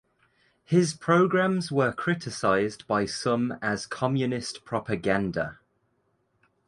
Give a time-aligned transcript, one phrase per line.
[0.65, 5.59] His programs were criticised by some as communist propaganda.